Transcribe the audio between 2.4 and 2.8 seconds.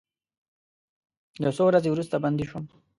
شوم.